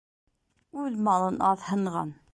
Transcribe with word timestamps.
Үҙ 0.85 0.97
малын 1.09 1.39
аҙһынған 1.51 2.19